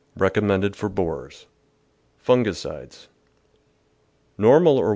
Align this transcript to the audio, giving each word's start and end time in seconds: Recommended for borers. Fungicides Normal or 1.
Recommended 0.17 0.75
for 0.75 0.89
borers. 0.89 1.45
Fungicides 2.17 3.05
Normal 4.35 4.79
or 4.79 4.85
1. 4.85 4.89